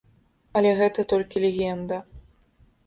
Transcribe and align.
Але 0.61 0.71
гэта 0.79 1.05
толькі 1.13 1.43
легенда. 1.45 2.03